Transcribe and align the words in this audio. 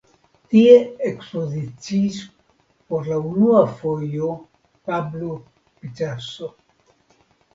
Tie 0.51 0.77
ekspoziciis 1.07 2.15
por 2.93 3.09
la 3.11 3.19
unua 3.31 3.61
fojo 3.81 4.29
Pablo 4.89 5.35
Picasso. 5.83 6.49